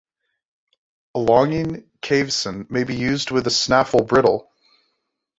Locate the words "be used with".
2.85-3.45